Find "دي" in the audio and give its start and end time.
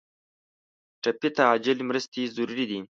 2.69-2.79